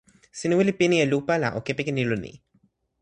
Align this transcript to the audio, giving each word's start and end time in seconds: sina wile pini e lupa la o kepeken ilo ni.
sina 0.39 0.55
wile 0.57 0.71
pini 0.79 0.95
e 1.03 1.05
lupa 1.11 1.33
la 1.43 1.49
o 1.57 1.59
kepeken 1.65 1.99
ilo 2.03 2.15
ni. 2.23 2.31